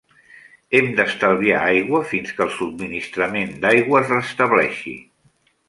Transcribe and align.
Hem 0.77 0.87
d'estalviar 0.99 1.59
aigua 1.73 2.01
fins 2.15 2.33
que 2.39 2.43
el 2.47 2.51
subministrament 2.55 3.55
d'aigua 3.67 4.03
es 4.03 4.13
restableixi. 4.17 4.99